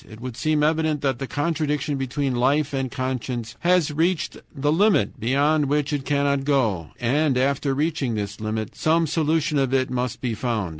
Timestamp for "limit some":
8.41-9.05